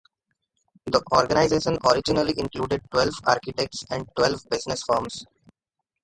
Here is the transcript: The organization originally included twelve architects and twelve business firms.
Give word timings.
The 0.87 1.03
organization 1.13 1.77
originally 1.87 2.33
included 2.39 2.81
twelve 2.89 3.13
architects 3.27 3.85
and 3.91 4.09
twelve 4.15 4.41
business 4.49 4.81
firms. 4.81 5.27